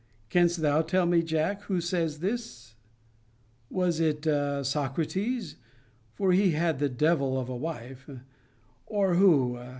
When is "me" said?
1.05-1.21